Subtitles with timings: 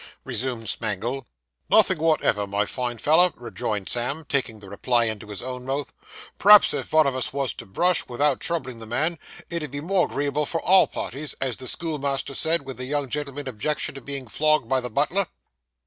[0.23, 1.27] resumed Smangle.
[1.69, 5.93] 'Nothin' whatever, my fine feller,' rejoined Sam, taking the reply into his own mouth.
[6.39, 9.19] 'P'raps if vun of us wos to brush, without troubling the man,
[9.51, 13.09] it 'ud be more agreeable for all parties, as the schoolmaster said when the young
[13.09, 15.27] gentleman objected to being flogged by the butler.